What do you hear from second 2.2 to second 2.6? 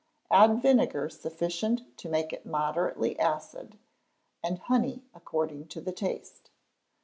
it